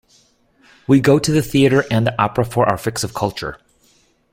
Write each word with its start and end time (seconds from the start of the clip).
We 0.87 0.99
go 0.99 1.19
to 1.19 1.31
the 1.31 1.43
theatre 1.43 1.85
and 1.91 2.07
the 2.07 2.19
opera 2.19 2.43
for 2.43 2.67
our 2.67 2.75
fix 2.79 3.03
of 3.03 3.13
culture 3.13 3.59